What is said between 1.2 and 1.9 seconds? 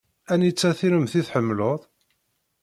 tḥemmleḍ?